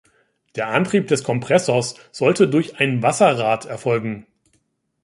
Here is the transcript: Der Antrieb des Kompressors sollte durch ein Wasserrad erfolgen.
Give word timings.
Der 0.55 0.69
Antrieb 0.69 1.05
des 1.09 1.23
Kompressors 1.23 1.93
sollte 2.11 2.47
durch 2.47 2.77
ein 2.79 3.03
Wasserrad 3.03 3.67
erfolgen. 3.67 4.25